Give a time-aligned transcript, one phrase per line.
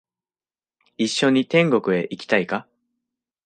[0.97, 2.67] 一緒に天国へ行きたいか？